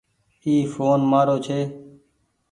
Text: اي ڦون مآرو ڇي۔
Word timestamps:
اي 0.45 0.53
ڦون 0.73 0.99
مآرو 1.11 1.37
ڇي۔ 1.45 1.59